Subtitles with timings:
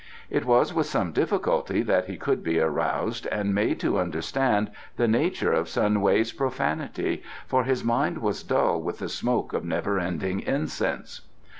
[0.31, 5.07] It was with some difficulty that he could be aroused and made to understand the
[5.07, 9.99] nature of Sun Wei's profanity, for his mind was dull with the smoke of never
[9.99, 11.21] ending incense.